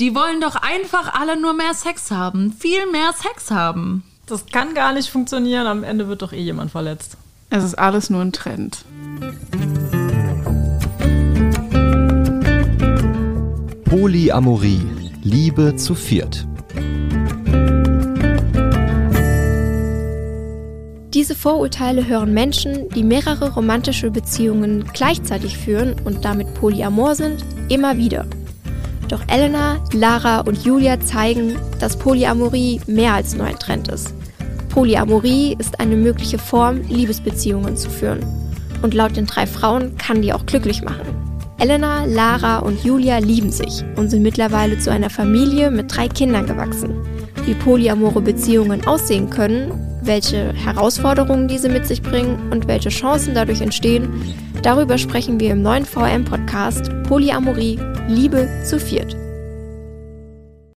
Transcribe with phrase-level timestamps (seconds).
[0.00, 2.52] Die wollen doch einfach alle nur mehr Sex haben.
[2.52, 4.02] Viel mehr Sex haben.
[4.26, 5.68] Das kann gar nicht funktionieren.
[5.68, 7.16] Am Ende wird doch eh jemand verletzt.
[7.48, 8.84] Es ist alles nur ein Trend.
[13.84, 14.82] Polyamorie.
[15.22, 16.44] Liebe zu viert.
[21.14, 27.96] Diese Vorurteile hören Menschen, die mehrere romantische Beziehungen gleichzeitig führen und damit polyamor sind, immer
[27.96, 28.26] wieder.
[29.14, 34.12] Doch Elena, Lara und Julia zeigen, dass Polyamorie mehr als nur ein Trend ist.
[34.70, 38.26] Polyamorie ist eine mögliche Form, Liebesbeziehungen zu führen.
[38.82, 41.06] Und laut den drei Frauen kann die auch glücklich machen.
[41.60, 46.46] Elena, Lara und Julia lieben sich und sind mittlerweile zu einer Familie mit drei Kindern
[46.46, 46.96] gewachsen.
[47.44, 49.70] Wie polyamore Beziehungen aussehen können,
[50.06, 54.08] welche Herausforderungen diese mit sich bringen und welche Chancen dadurch entstehen,
[54.62, 57.78] darüber sprechen wir im neuen VM-Podcast Polyamorie
[58.08, 59.23] Liebe zu viert.